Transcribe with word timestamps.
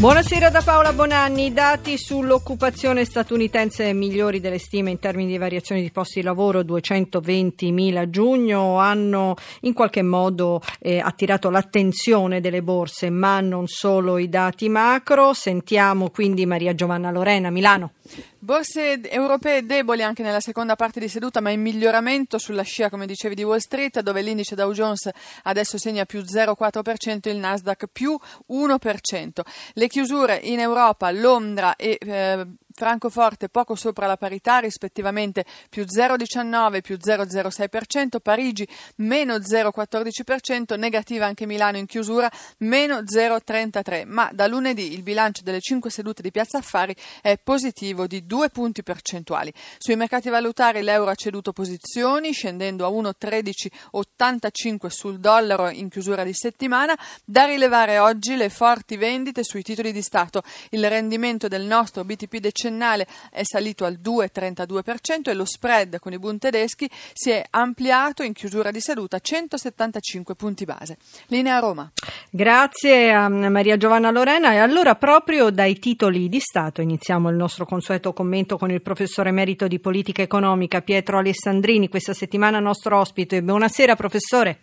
Buonasera 0.00 0.48
da 0.48 0.62
Paola 0.62 0.94
Bonanni. 0.94 1.44
I 1.44 1.52
dati 1.52 1.98
sull'occupazione 1.98 3.04
statunitense 3.04 3.92
migliori 3.92 4.40
delle 4.40 4.56
stime 4.56 4.90
in 4.90 4.98
termini 4.98 5.30
di 5.30 5.36
variazione 5.36 5.82
di 5.82 5.90
posti 5.90 6.20
di 6.20 6.24
lavoro, 6.24 6.60
220.000 6.60 7.96
a 7.98 8.08
giugno, 8.08 8.78
hanno 8.78 9.34
in 9.60 9.74
qualche 9.74 10.00
modo 10.00 10.62
eh, 10.78 11.00
attirato 11.00 11.50
l'attenzione 11.50 12.40
delle 12.40 12.62
borse, 12.62 13.10
ma 13.10 13.40
non 13.40 13.66
solo 13.66 14.16
i 14.16 14.30
dati 14.30 14.70
macro. 14.70 15.34
Sentiamo 15.34 16.08
quindi 16.08 16.46
Maria 16.46 16.74
Giovanna 16.74 17.10
Lorena, 17.10 17.50
Milano. 17.50 17.92
Borse 18.42 19.02
europee 19.10 19.66
deboli 19.66 20.02
anche 20.02 20.22
nella 20.22 20.40
seconda 20.40 20.74
parte 20.74 20.98
di 20.98 21.08
seduta, 21.08 21.42
ma 21.42 21.50
in 21.50 21.60
miglioramento 21.60 22.38
sulla 22.38 22.62
scia, 22.62 22.88
come 22.88 23.04
dicevi, 23.04 23.34
di 23.34 23.44
Wall 23.44 23.58
Street, 23.58 24.00
dove 24.00 24.22
l'indice 24.22 24.54
Dow 24.54 24.72
Jones 24.72 25.10
adesso 25.42 25.76
segna 25.76 26.06
più 26.06 26.20
0,4%, 26.20 27.28
il 27.28 27.36
Nasdaq 27.36 27.88
più 27.92 28.18
1%. 28.48 29.40
Le 29.74 29.86
chiusure 29.88 30.40
in 30.42 30.58
Europa, 30.58 31.10
Londra 31.10 31.76
e 31.76 31.98
eh, 32.00 32.46
Francoforte 32.80 33.50
poco 33.50 33.74
sopra 33.74 34.06
la 34.06 34.16
parità, 34.16 34.56
rispettivamente 34.56 35.44
più 35.68 35.84
0,19 35.84 36.80
più 36.80 36.96
0,06%, 36.96 38.20
Parigi 38.22 38.66
meno 38.96 39.34
0,14%, 39.34 40.78
negativa 40.78 41.26
anche 41.26 41.44
Milano 41.44 41.76
in 41.76 41.84
chiusura 41.84 42.30
meno 42.60 43.00
0,33%, 43.00 44.06
ma 44.06 44.30
da 44.32 44.46
lunedì 44.46 44.94
il 44.94 45.02
bilancio 45.02 45.42
delle 45.42 45.60
5 45.60 45.90
sedute 45.90 46.22
di 46.22 46.30
Piazza 46.30 46.56
Affari 46.56 46.96
è 47.20 47.36
positivo 47.36 48.06
di 48.06 48.24
2 48.24 48.48
punti 48.48 48.82
percentuali. 48.82 49.52
Sui 49.76 49.96
mercati 49.96 50.30
valutari 50.30 50.80
l'euro 50.80 51.10
ha 51.10 51.14
ceduto 51.14 51.52
posizioni 51.52 52.32
scendendo 52.32 52.86
a 52.86 52.90
1,1385 52.90 54.86
sul 54.86 55.20
dollaro 55.20 55.68
in 55.68 55.90
chiusura 55.90 56.24
di 56.24 56.32
settimana, 56.32 56.98
da 57.26 57.44
rilevare 57.44 57.98
oggi 57.98 58.36
le 58.36 58.48
forti 58.48 58.96
vendite 58.96 59.44
sui 59.44 59.62
titoli 59.62 59.92
di 59.92 60.00
Stato. 60.00 60.40
Il 60.70 60.88
rendimento 60.88 61.46
del 61.46 61.64
nostro 61.64 62.04
BTP 62.04 62.38
decennale 62.38 62.68
decennale 62.70 63.06
è 63.30 63.42
salito 63.42 63.84
al 63.84 63.98
2,32% 64.02 65.28
e 65.28 65.34
lo 65.34 65.44
spread 65.44 65.98
con 65.98 66.12
i 66.12 66.18
Bund 66.18 66.38
tedeschi 66.38 66.88
si 67.12 67.30
è 67.30 67.44
ampliato 67.50 68.22
in 68.22 68.32
chiusura 68.32 68.70
di 68.70 68.80
seduta 68.80 69.16
a 69.16 69.20
175 69.20 70.34
punti 70.34 70.64
base. 70.64 70.96
Linea 71.26 71.58
Roma. 71.58 71.90
Grazie 72.30 73.12
a 73.12 73.28
Maria 73.28 73.76
Giovanna 73.76 74.10
Lorena 74.10 74.52
e 74.52 74.58
allora 74.58 74.94
proprio 74.94 75.50
dai 75.50 75.78
titoli 75.78 76.28
di 76.28 76.40
Stato 76.40 76.80
iniziamo 76.80 77.28
il 77.28 77.36
nostro 77.36 77.66
consueto 77.66 78.12
commento 78.12 78.56
con 78.56 78.70
il 78.70 78.80
professore 78.80 79.30
emerito 79.30 79.66
di 79.66 79.80
politica 79.80 80.22
economica 80.22 80.80
Pietro 80.80 81.18
Alessandrini, 81.18 81.88
questa 81.88 82.14
settimana 82.14 82.60
nostro 82.60 82.98
ospite. 82.98 83.42
Buonasera 83.42 83.96
professore. 83.96 84.58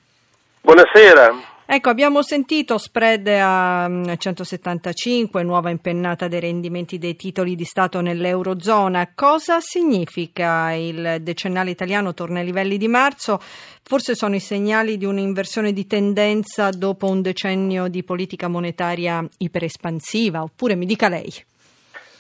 Buonasera. 0.62 1.56
Ecco, 1.70 1.90
abbiamo 1.90 2.22
sentito 2.22 2.78
spread 2.78 3.28
a 3.28 3.90
175, 4.16 5.44
mm, 5.44 5.46
nuova 5.46 5.70
impennata 5.70 6.30
dei 6.30 6.40
rendimenti 6.40 6.98
dei 6.98 7.18
titoli 7.18 7.56
di 7.56 7.66
Stato 7.66 8.00
nell'Eurozona. 8.00 9.12
Cosa 9.14 9.60
significa 9.60 10.72
il 10.72 11.18
decennale 11.20 11.70
italiano 11.70 12.14
torna 12.14 12.40
ai 12.40 12.46
livelli 12.46 12.78
di 12.78 12.88
marzo? 12.88 13.40
Forse 13.84 14.16
sono 14.16 14.36
i 14.36 14.40
segnali 14.40 14.96
di 14.96 15.04
un'inversione 15.04 15.74
di 15.74 15.86
tendenza 15.86 16.70
dopo 16.70 17.08
un 17.08 17.22
decennio 17.22 17.90
di 17.90 18.02
politica 18.02 18.48
monetaria 18.48 19.22
iperespansiva, 19.40 20.44
oppure 20.44 20.76
mi 20.76 20.86
dica 20.86 21.10
lei? 21.10 21.30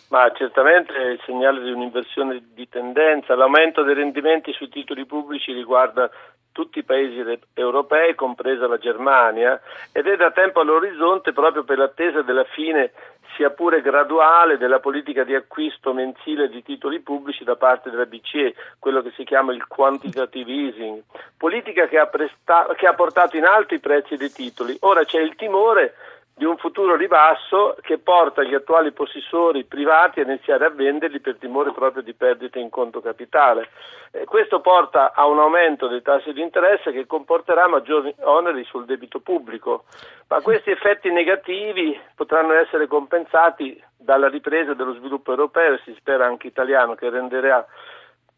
Ma 0.09 0.29
certamente 0.35 0.93
è 0.93 1.11
il 1.11 1.21
segnale 1.25 1.61
di 1.63 1.71
un'inversione 1.71 2.43
di 2.53 2.67
tendenza. 2.67 3.33
L'aumento 3.33 3.83
dei 3.83 3.93
rendimenti 3.93 4.51
sui 4.51 4.67
titoli 4.67 5.05
pubblici 5.05 5.53
riguarda 5.53 6.09
tutti 6.57 6.79
i 6.79 6.83
paesi 6.83 7.23
europei, 7.53 8.15
compresa 8.15 8.65
la 8.65 8.79
Germania, 8.79 9.61
ed 9.91 10.07
è 10.07 10.15
da 10.15 10.31
tempo 10.31 10.61
all'orizzonte 10.61 11.31
proprio 11.31 11.63
per 11.63 11.77
l'attesa 11.77 12.23
della 12.23 12.45
fine, 12.45 12.93
sia 13.35 13.51
pure 13.51 13.81
graduale, 13.81 14.57
della 14.57 14.79
politica 14.79 15.23
di 15.23 15.35
acquisto 15.35 15.93
mensile 15.93 16.49
di 16.49 16.63
titoli 16.63 16.99
pubblici 16.99 17.43
da 17.43 17.55
parte 17.55 17.91
della 17.91 18.07
BCE, 18.07 18.55
quello 18.79 19.03
che 19.03 19.11
si 19.15 19.23
chiama 19.23 19.53
il 19.53 19.67
quantitative 19.67 20.51
easing, 20.51 21.03
politica 21.37 21.85
che 21.85 21.99
ha, 21.99 22.07
presta- 22.07 22.73
che 22.75 22.87
ha 22.87 22.95
portato 22.95 23.37
in 23.37 23.45
alto 23.45 23.75
i 23.75 23.79
prezzi 23.79 24.17
dei 24.17 24.31
titoli. 24.31 24.75
Ora 24.79 25.03
c'è 25.03 25.19
il 25.19 25.35
timore 25.35 25.93
di 26.37 26.45
un 26.45 26.55
futuro 26.57 26.95
ribasso 26.95 27.75
che 27.81 27.97
porta 27.97 28.43
gli 28.43 28.53
attuali 28.53 28.91
possessori 28.91 29.63
privati 29.63 30.19
a 30.19 30.23
iniziare 30.23 30.65
a 30.65 30.69
venderli 30.69 31.19
per 31.19 31.37
timore 31.37 31.71
proprio 31.71 32.03
di 32.03 32.13
perdite 32.13 32.59
in 32.59 32.69
conto 32.69 33.01
capitale. 33.01 33.69
Eh, 34.11 34.25
questo 34.25 34.61
porta 34.61 35.13
a 35.13 35.25
un 35.25 35.39
aumento 35.39 35.87
dei 35.87 36.03
tassi 36.03 36.33
di 36.33 36.43
interesse 36.43 36.91
che 36.91 37.07
comporterà 37.07 37.67
maggiori 37.67 38.13
oneri 38.19 38.63
sul 38.65 38.85
debito 38.85 39.19
pubblico, 39.19 39.85
ma 40.27 40.39
questi 40.41 40.69
effetti 40.69 41.09
negativi 41.11 41.99
potranno 42.13 42.53
essere 42.53 42.85
compensati 42.85 43.83
dalla 43.97 44.29
ripresa 44.29 44.75
dello 44.75 44.93
sviluppo 44.93 45.31
europeo 45.31 45.73
e 45.73 45.81
si 45.85 45.95
spera 45.97 46.27
anche 46.27 46.45
italiano 46.45 46.93
che 46.93 47.09
renderà 47.09 47.65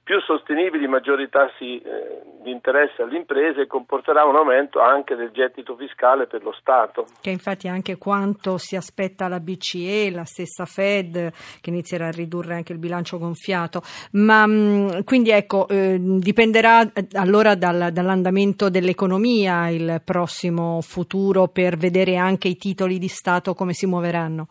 più 0.03 0.19
sostenibili 0.21 0.87
maggiori 0.87 1.29
tassi 1.29 1.77
eh, 1.79 2.21
di 2.41 2.51
interesse 2.51 3.03
alle 3.03 3.17
imprese 3.17 3.61
e 3.61 3.67
comporterà 3.67 4.23
un 4.23 4.35
aumento 4.35 4.79
anche 4.79 5.15
del 5.15 5.29
gettito 5.31 5.75
fiscale 5.75 6.25
per 6.25 6.41
lo 6.41 6.51
Stato. 6.59 7.05
Che 7.21 7.29
infatti 7.29 7.67
anche 7.67 7.97
quanto 7.97 8.57
si 8.57 8.75
aspetta 8.75 9.27
la 9.27 9.39
BCE, 9.39 10.09
la 10.11 10.25
stessa 10.25 10.65
Fed, 10.65 11.31
che 11.61 11.69
inizierà 11.69 12.07
a 12.07 12.11
ridurre 12.11 12.55
anche 12.55 12.73
il 12.73 12.79
bilancio 12.79 13.19
gonfiato. 13.19 13.81
Ma 14.13 14.47
mh, 14.47 14.51
mm, 14.51 14.99
quindi 15.03 15.29
ecco, 15.29 15.67
eh, 15.67 15.97
dipenderà 15.99 16.81
eh, 16.91 17.07
allora 17.13 17.55
dal, 17.55 17.91
dall'andamento 17.91 18.69
dell'economia 18.69 19.69
il 19.69 20.01
prossimo 20.03 20.81
futuro 20.81 21.47
per 21.47 21.77
vedere 21.77 22.16
anche 22.16 22.47
i 22.47 22.55
titoli 22.55 22.97
di 22.97 23.07
Stato 23.07 23.53
come 23.53 23.73
si 23.73 23.85
muoveranno. 23.85 24.47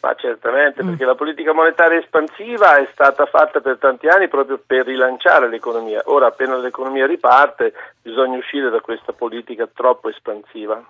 Ma 0.00 0.14
certamente, 0.14 0.82
mm. 0.82 0.88
perché 0.88 1.04
la 1.04 1.14
politica 1.14 1.52
monetaria 1.52 1.98
espansiva 1.98 2.78
è 2.78 2.88
stata 2.92 3.26
fatta 3.26 3.60
per 3.60 3.76
tanti 3.78 4.08
anni 4.08 4.28
proprio 4.28 4.58
per 4.64 4.86
rilanciare 4.86 5.48
l'economia. 5.48 6.02
Ora, 6.06 6.26
appena 6.26 6.56
l'economia 6.56 7.06
riparte, 7.06 7.74
bisogna 8.00 8.38
uscire 8.38 8.70
da 8.70 8.80
questa 8.80 9.12
politica 9.12 9.68
troppo 9.72 10.08
espansiva. 10.08 10.82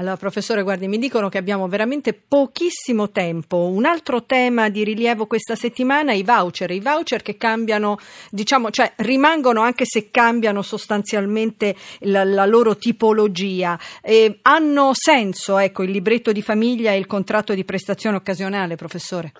Allora, 0.00 0.16
professore, 0.16 0.62
guardi, 0.62 0.88
mi 0.88 0.96
dicono 0.96 1.28
che 1.28 1.36
abbiamo 1.36 1.68
veramente 1.68 2.14
pochissimo 2.14 3.10
tempo. 3.10 3.66
Un 3.66 3.84
altro 3.84 4.24
tema 4.24 4.70
di 4.70 4.82
rilievo 4.82 5.26
questa 5.26 5.54
settimana, 5.54 6.14
i 6.14 6.22
voucher. 6.22 6.70
I 6.70 6.80
voucher 6.80 7.20
che 7.20 7.36
cambiano, 7.36 7.98
diciamo, 8.30 8.70
cioè 8.70 8.90
rimangono 8.96 9.60
anche 9.60 9.84
se 9.84 10.10
cambiano 10.10 10.62
sostanzialmente 10.62 11.74
la, 12.04 12.24
la 12.24 12.46
loro 12.46 12.78
tipologia. 12.78 13.78
Eh, 14.02 14.38
hanno 14.40 14.92
senso, 14.94 15.58
ecco, 15.58 15.82
il 15.82 15.90
libretto 15.90 16.32
di 16.32 16.40
famiglia 16.40 16.92
e 16.92 16.96
il 16.96 17.06
contratto 17.06 17.52
di 17.52 17.66
prestazione 17.66 18.16
occasionale, 18.16 18.76
professore? 18.76 19.32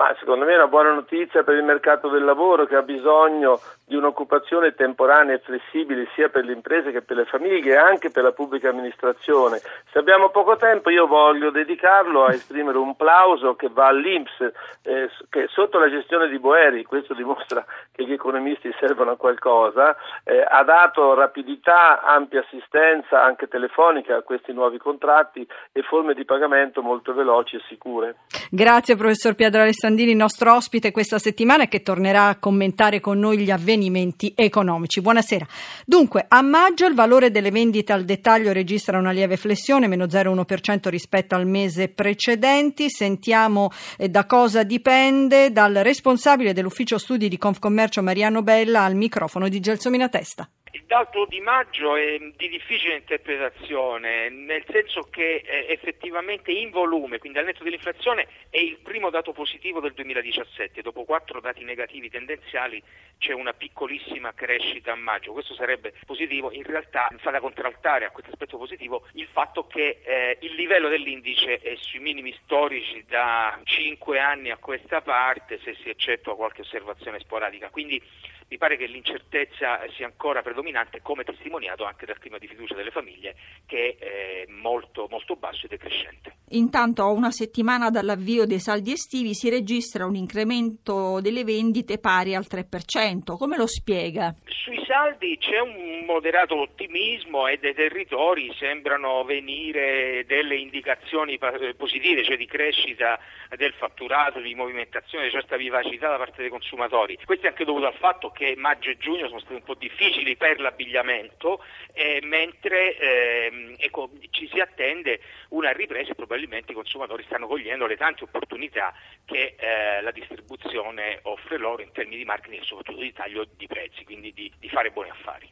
Ma 0.00 0.14
secondo 0.18 0.44
me 0.44 0.52
è 0.52 0.56
una 0.56 0.66
buona 0.66 0.92
notizia 0.92 1.42
per 1.42 1.54
il 1.56 1.62
mercato 1.64 2.08
del 2.08 2.24
lavoro 2.24 2.66
che 2.66 2.74
ha 2.74 2.82
bisogno 2.82 3.60
di 3.90 3.96
un'occupazione 3.96 4.72
temporanea 4.76 5.34
e 5.34 5.40
flessibile 5.40 6.06
sia 6.14 6.28
per 6.28 6.44
le 6.44 6.52
imprese 6.52 6.92
che 6.92 7.02
per 7.02 7.16
le 7.16 7.24
famiglie 7.24 7.72
e 7.72 7.76
anche 7.76 8.10
per 8.10 8.22
la 8.22 8.30
pubblica 8.30 8.68
amministrazione. 8.68 9.60
Se 9.90 9.98
abbiamo 9.98 10.28
poco 10.28 10.54
tempo 10.54 10.90
io 10.90 11.08
voglio 11.08 11.50
dedicarlo 11.50 12.24
a 12.24 12.32
esprimere 12.32 12.78
un 12.78 12.94
plauso 12.94 13.56
che 13.56 13.68
va 13.68 13.88
all'Inps 13.88 14.52
eh, 14.82 15.10
che 15.28 15.48
sotto 15.48 15.80
la 15.80 15.90
gestione 15.90 16.28
di 16.28 16.38
Boeri, 16.38 16.84
questo 16.84 17.14
dimostra 17.14 17.64
che 17.90 18.06
gli 18.06 18.12
economisti 18.12 18.72
servono 18.78 19.10
a 19.10 19.16
qualcosa, 19.16 19.96
eh, 20.22 20.40
ha 20.40 20.62
dato 20.62 21.12
rapidità, 21.14 22.00
ampia 22.02 22.44
assistenza 22.46 23.24
anche 23.24 23.48
telefonica 23.48 24.18
a 24.18 24.22
questi 24.22 24.52
nuovi 24.52 24.78
contratti 24.78 25.44
e 25.72 25.82
forme 25.82 26.14
di 26.14 26.24
pagamento 26.24 26.80
molto 26.80 27.12
veloci 27.12 27.56
e 27.56 27.62
sicure. 27.66 28.18
Grazie 28.52 28.94
professor 28.94 29.34
Pietro 29.34 29.62
Alessandrini, 29.62 30.14
nostro 30.14 30.54
ospite 30.54 30.92
questa 30.92 31.18
settimana 31.18 31.66
che 31.66 31.82
tornerà 31.82 32.28
a 32.28 32.38
commentare 32.38 33.00
con 33.00 33.18
noi 33.18 33.38
gli 33.38 33.50
avvenimenti 33.50 33.78
avvenimenti 33.80 34.32
economici. 34.36 35.00
Buonasera. 35.00 35.46
Dunque, 35.86 36.26
a 36.28 36.42
maggio 36.42 36.86
il 36.86 36.94
valore 36.94 37.30
delle 37.30 37.50
vendite 37.50 37.92
al 37.92 38.04
dettaglio 38.04 38.52
registra 38.52 38.98
una 38.98 39.10
lieve 39.10 39.36
flessione, 39.36 39.88
meno 39.88 40.04
0,1% 40.04 40.88
rispetto 40.88 41.34
al 41.34 41.46
mese 41.46 41.88
precedente. 41.88 42.90
Sentiamo 42.90 43.70
eh, 43.96 44.08
da 44.10 44.26
cosa 44.26 44.62
dipende 44.62 45.50
dal 45.50 45.74
responsabile 45.74 46.52
dell'ufficio 46.52 46.98
studi 46.98 47.28
di 47.28 47.38
Confcommercio 47.38 48.02
Mariano 48.02 48.42
Bella 48.42 48.82
al 48.82 48.94
microfono 48.94 49.48
di 49.48 49.60
Gelsomina 49.60 50.08
Testa. 50.08 50.48
Dato 50.90 51.24
di 51.24 51.38
maggio 51.38 51.94
è 51.94 52.18
di 52.18 52.48
difficile 52.48 52.96
interpretazione, 52.96 54.28
nel 54.28 54.64
senso 54.68 55.02
che 55.08 55.36
eh, 55.36 55.66
effettivamente 55.68 56.50
in 56.50 56.70
volume, 56.70 57.20
quindi 57.20 57.38
al 57.38 57.44
netto 57.44 57.62
dell'inflazione, 57.62 58.26
è 58.50 58.58
il 58.58 58.76
primo 58.82 59.08
dato 59.08 59.30
positivo 59.30 59.78
del 59.78 59.92
2017. 59.92 60.82
Dopo 60.82 61.04
quattro 61.04 61.40
dati 61.40 61.62
negativi 61.62 62.10
tendenziali 62.10 62.82
c'è 63.18 63.32
una 63.32 63.52
piccolissima 63.52 64.34
crescita 64.34 64.90
a 64.90 64.96
maggio. 64.96 65.32
Questo 65.32 65.54
sarebbe 65.54 65.94
positivo. 66.04 66.50
In 66.50 66.64
realtà 66.64 67.08
fa 67.18 67.30
da 67.30 67.38
contraltare 67.38 68.06
a 68.06 68.10
questo 68.10 68.32
aspetto 68.32 68.58
positivo 68.58 69.06
il 69.12 69.28
fatto 69.30 69.68
che 69.68 70.00
eh, 70.02 70.38
il 70.40 70.54
livello 70.54 70.88
dell'indice 70.88 71.60
è 71.60 71.76
sui 71.76 72.00
minimi 72.00 72.36
storici 72.42 73.04
da 73.06 73.60
cinque 73.62 74.18
anni 74.18 74.50
a 74.50 74.56
questa 74.56 75.02
parte, 75.02 75.60
se 75.62 75.76
si 75.84 75.88
eccettua 75.88 76.34
qualche 76.34 76.62
osservazione 76.62 77.20
sporadica. 77.20 77.70
Quindi 77.70 78.02
mi 78.50 78.58
pare 78.58 78.76
che 78.76 78.86
l'incertezza 78.86 79.80
sia 79.92 80.06
ancora 80.06 80.42
predominante, 80.42 80.79
come 81.02 81.24
testimoniato 81.24 81.84
anche 81.84 82.06
dal 82.06 82.18
clima 82.18 82.38
di 82.38 82.46
fiducia 82.46 82.74
delle 82.74 82.90
famiglie, 82.90 83.34
che 83.66 83.96
è 83.98 84.50
molto, 84.50 85.06
molto 85.10 85.36
basso 85.36 85.66
ed 85.66 85.72
è 85.72 85.78
crescente. 85.78 86.36
Intanto, 86.50 87.02
a 87.02 87.10
una 87.10 87.30
settimana 87.30 87.90
dall'avvio 87.90 88.44
dei 88.44 88.60
saldi 88.60 88.92
estivi 88.92 89.34
si 89.34 89.48
registra 89.48 90.06
un 90.06 90.16
incremento 90.16 91.20
delle 91.20 91.44
vendite 91.44 91.98
pari 91.98 92.34
al 92.34 92.46
3%. 92.48 93.36
Come 93.36 93.56
lo 93.56 93.66
spiega? 93.66 94.34
Sui 94.50 94.82
saldi 94.84 95.38
c'è 95.38 95.60
un 95.60 96.04
moderato 96.04 96.56
ottimismo 96.56 97.46
e 97.46 97.58
dai 97.58 97.74
territori 97.74 98.52
sembrano 98.58 99.22
venire 99.24 100.24
delle 100.26 100.56
indicazioni 100.56 101.38
positive, 101.76 102.24
cioè 102.24 102.36
di 102.36 102.46
crescita 102.46 103.18
del 103.56 103.72
fatturato, 103.74 104.40
di 104.40 104.54
movimentazione, 104.54 105.24
di 105.24 105.30
certa 105.30 105.56
vivacità 105.56 106.08
da 106.08 106.16
parte 106.16 106.40
dei 106.40 106.50
consumatori. 106.50 107.18
Questo 107.24 107.46
è 107.46 107.48
anche 107.50 107.64
dovuto 107.64 107.86
al 107.86 107.94
fatto 107.94 108.30
che 108.30 108.54
maggio 108.56 108.90
e 108.90 108.96
giugno 108.96 109.28
sono 109.28 109.40
stati 109.40 109.54
un 109.54 109.62
po' 109.62 109.74
difficili 109.74 110.36
per 110.36 110.60
l'abbigliamento, 110.60 111.62
eh, 111.92 112.20
mentre 112.22 112.96
eh, 112.96 113.74
ecco, 113.78 114.10
ci 114.30 114.48
si 114.48 114.60
attende 114.60 115.20
una 115.50 115.72
ripresa 115.72 116.12
e 116.12 116.14
probabilmente 116.14 116.72
i 116.72 116.74
consumatori 116.74 117.24
stanno 117.24 117.46
cogliendo 117.46 117.86
le 117.86 117.96
tante 117.96 118.24
opportunità 118.24 118.94
che 119.24 119.56
eh, 119.58 120.00
la 120.00 120.10
distribuzione 120.10 121.18
offre 121.22 121.56
loro 121.56 121.82
in 121.82 121.92
termini 121.92 122.18
di 122.18 122.24
marketing 122.24 122.62
e 122.62 122.64
soprattutto 122.64 123.00
di 123.00 123.12
taglio 123.12 123.46
di 123.56 123.66
prezzi, 123.66 124.04
quindi 124.04 124.32
di, 124.32 124.39
di 124.58 124.68
fare 124.68 124.90
buoni 124.90 125.10
affari. 125.10 125.48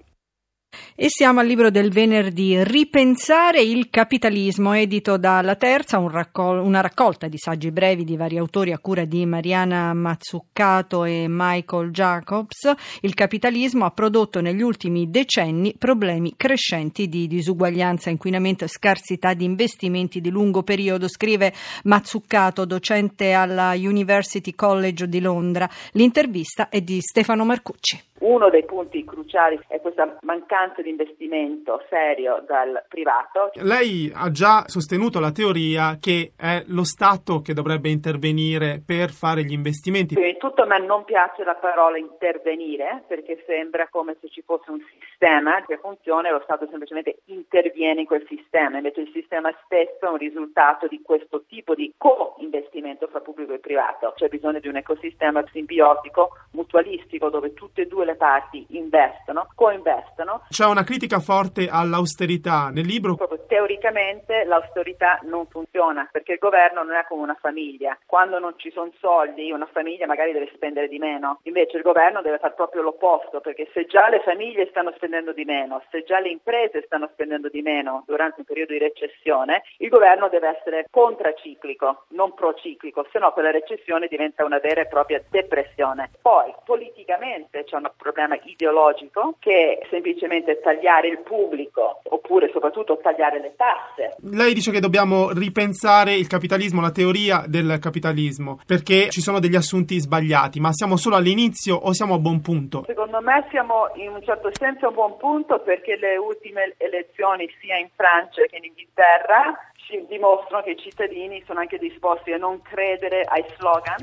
E 1.00 1.06
siamo 1.10 1.38
al 1.38 1.46
libro 1.46 1.70
del 1.70 1.92
venerdì, 1.92 2.60
Ripensare 2.64 3.62
il 3.62 3.88
capitalismo, 3.88 4.72
edito 4.72 5.16
dalla 5.16 5.54
Terza, 5.54 5.98
un 5.98 6.08
raccol- 6.08 6.58
una 6.58 6.80
raccolta 6.80 7.28
di 7.28 7.38
saggi 7.38 7.70
brevi 7.70 8.02
di 8.02 8.16
vari 8.16 8.36
autori 8.36 8.72
a 8.72 8.80
cura 8.80 9.04
di 9.04 9.24
Mariana 9.24 9.94
Mazzuccato 9.94 11.04
e 11.04 11.26
Michael 11.28 11.92
Jacobs. 11.92 12.74
Il 13.02 13.14
capitalismo 13.14 13.84
ha 13.84 13.92
prodotto 13.92 14.40
negli 14.40 14.60
ultimi 14.60 15.08
decenni 15.08 15.72
problemi 15.78 16.34
crescenti 16.36 17.08
di 17.08 17.28
disuguaglianza, 17.28 18.10
inquinamento 18.10 18.64
e 18.64 18.68
scarsità 18.68 19.34
di 19.34 19.44
investimenti 19.44 20.20
di 20.20 20.30
lungo 20.30 20.64
periodo, 20.64 21.06
scrive 21.06 21.52
Mazzuccato, 21.84 22.64
docente 22.64 23.34
alla 23.34 23.74
University 23.76 24.52
College 24.52 25.08
di 25.08 25.20
Londra. 25.20 25.68
L'intervista 25.92 26.68
è 26.68 26.80
di 26.80 27.00
Stefano 27.00 27.44
Marcucci. 27.44 28.06
Uno 28.18 28.50
dei 28.50 28.64
punti 28.64 29.04
cruciali 29.04 29.60
è 29.68 29.80
questa 29.80 30.18
mancanza 30.22 30.82
di 30.82 30.87
investimento 30.88 31.82
serio 31.88 32.44
dal 32.46 32.84
privato. 32.88 33.50
Lei 33.62 34.10
ha 34.12 34.30
già 34.30 34.64
sostenuto 34.66 35.20
la 35.20 35.32
teoria 35.32 35.98
che 36.00 36.32
è 36.36 36.62
lo 36.66 36.84
Stato 36.84 37.40
che 37.40 37.54
dovrebbe 37.54 37.90
intervenire 37.90 38.82
per 38.84 39.10
fare 39.10 39.44
gli 39.44 39.52
investimenti. 39.52 40.14
Prima 40.14 40.30
di 40.30 40.38
tutto 40.38 40.57
a 40.57 40.57
me 40.68 40.78
non 40.78 41.04
piace 41.04 41.42
la 41.44 41.54
parola 41.54 41.98
intervenire 41.98 43.04
perché 43.06 43.42
sembra 43.46 43.88
come 43.88 44.16
se 44.20 44.28
ci 44.28 44.42
fosse 44.42 44.70
un 44.70 44.80
sistema 44.92 45.64
che 45.64 45.78
funziona 45.78 46.28
e 46.28 46.32
lo 46.32 46.40
Stato 46.44 46.66
semplicemente 46.68 47.20
interviene 47.26 48.00
in 48.00 48.06
quel 48.06 48.24
sistema, 48.28 48.76
invece 48.76 49.00
il 49.00 49.10
sistema 49.12 49.52
stesso 49.64 50.06
è 50.06 50.08
un 50.08 50.16
risultato 50.16 50.86
di 50.86 51.02
questo 51.02 51.44
tipo 51.48 51.74
di 51.74 51.92
co-investimento 51.96 53.08
fra 53.08 53.20
pubblico 53.20 53.52
e 53.52 53.58
privato. 53.58 54.12
C'è 54.16 54.28
bisogno 54.28 54.60
di 54.60 54.68
un 54.68 54.76
ecosistema 54.76 55.42
simbiotico, 55.50 56.30
mutualistico, 56.52 57.30
dove 57.30 57.54
tutte 57.54 57.82
e 57.82 57.86
due 57.86 58.04
le 58.04 58.16
parti 58.16 58.64
investono, 58.70 59.48
coinvestono. 59.54 60.44
C'è 60.48 60.66
una 60.66 60.84
critica 60.84 61.18
forte 61.18 61.68
all'austerità 61.70 62.70
nel 62.70 62.86
libro. 62.86 63.14
Proprio 63.16 63.44
teoricamente 63.46 64.44
l'austerità 64.44 65.20
non 65.24 65.46
funziona 65.46 66.08
perché 66.10 66.32
il 66.32 66.38
governo 66.38 66.82
non 66.82 66.94
è 66.94 67.04
come 67.08 67.22
una 67.22 67.36
famiglia. 67.40 67.98
Quando 68.06 68.38
non 68.38 68.54
ci 68.56 68.70
sono 68.70 68.92
soldi, 68.98 69.50
una 69.50 69.68
famiglia 69.72 70.06
magari 70.06 70.32
deve 70.32 70.50
spendere 70.58 70.88
di 70.88 70.98
meno. 70.98 71.38
Invece 71.44 71.76
il 71.76 71.82
governo 71.82 72.20
deve 72.20 72.38
fare 72.38 72.54
proprio 72.54 72.82
l'opposto 72.82 73.40
perché 73.40 73.68
se 73.72 73.86
già 73.86 74.08
le 74.08 74.20
famiglie 74.24 74.66
stanno 74.70 74.92
spendendo 74.96 75.32
di 75.32 75.44
meno, 75.44 75.82
se 75.90 76.02
già 76.02 76.18
le 76.18 76.30
imprese 76.30 76.82
stanno 76.84 77.08
spendendo 77.12 77.48
di 77.48 77.62
meno 77.62 78.02
durante 78.06 78.40
un 78.40 78.44
periodo 78.44 78.72
di 78.72 78.78
recessione, 78.78 79.62
il 79.78 79.88
governo 79.88 80.28
deve 80.28 80.58
essere 80.58 80.86
contraciclico, 80.90 82.06
non 82.08 82.34
prociclico, 82.34 83.06
se 83.12 83.18
no 83.18 83.32
quella 83.32 83.50
recessione 83.50 84.08
diventa 84.08 84.44
una 84.44 84.58
vera 84.58 84.82
e 84.82 84.86
propria 84.86 85.22
depressione. 85.30 86.10
Poi 86.20 86.52
politicamente 86.64 87.64
c'è 87.64 87.76
una 87.76 87.92
problema 87.96 88.38
ideologico 88.42 89.34
che 89.38 89.78
è 89.78 89.86
semplicemente 89.90 90.60
tagliare 90.60 91.08
il 91.08 91.18
pubblico 91.18 92.00
oppure 92.04 92.48
soprattutto 92.52 92.98
tagliare 93.02 93.40
le 93.40 93.54
tasse. 93.56 94.16
Lei 94.22 94.54
dice 94.54 94.70
che 94.70 94.80
dobbiamo 94.80 95.30
ripensare 95.30 96.14
il 96.14 96.26
capitalismo, 96.26 96.80
la 96.80 96.90
teoria 96.90 97.44
del 97.46 97.78
capitalismo, 97.80 98.60
perché 98.66 99.10
ci 99.10 99.20
sono 99.20 99.40
degli 99.40 99.56
assunti 99.56 99.98
sbagliati, 99.98 100.47
ma 100.56 100.72
siamo 100.72 100.96
solo 100.96 101.16
all'inizio 101.16 101.76
o 101.76 101.92
siamo 101.92 102.14
a 102.14 102.18
buon 102.18 102.40
punto? 102.40 102.84
Secondo 102.86 103.20
me 103.20 103.46
siamo 103.50 103.90
in 103.94 104.08
un 104.10 104.22
certo 104.24 104.50
senso 104.52 104.88
a 104.88 104.90
buon 104.90 105.16
punto 105.18 105.60
perché 105.60 105.96
le 105.96 106.16
ultime 106.16 106.74
elezioni 106.78 107.48
sia 107.60 107.76
in 107.76 107.88
Francia 107.94 108.42
che 108.48 108.56
in 108.56 108.64
Inghilterra 108.64 109.54
ci 109.86 110.04
dimostrano 110.08 110.62
che 110.62 110.70
i 110.70 110.78
cittadini 110.78 111.42
sono 111.46 111.60
anche 111.60 111.78
disposti 111.78 112.32
a 112.32 112.36
non 112.36 112.60
credere 112.62 113.22
ai 113.22 113.44
slogan. 113.56 113.96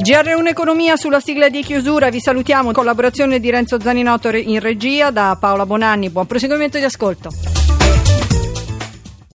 GR1 0.00 0.46
Economia 0.48 0.96
sulla 0.96 1.20
sigla 1.20 1.48
di 1.48 1.62
chiusura, 1.62 2.08
vi 2.08 2.20
salutiamo 2.20 2.68
in 2.68 2.74
collaborazione 2.74 3.38
di 3.38 3.50
Renzo 3.50 3.80
Zaninotto 3.80 4.28
in 4.30 4.60
regia 4.60 5.10
da 5.10 5.36
Paola 5.40 5.66
Bonanni, 5.66 6.10
buon 6.10 6.26
proseguimento 6.26 6.78
di 6.78 6.84
ascolto. 6.84 7.73